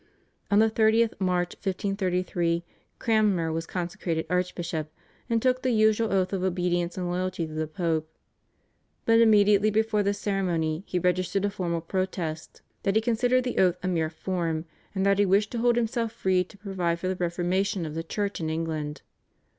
[0.49, 2.63] On the 30th March, 1533,
[2.97, 4.91] Cranmer was consecrated archbishop,
[5.29, 8.09] and took the usual oath of obedience and loyalty to the Pope;
[9.05, 13.77] but immediately before the ceremony, he registered a formal protest that he considered the oath
[13.83, 17.15] a mere form, and that he wished to hold himself free to provide for the
[17.17, 19.03] reformation of the Church in England.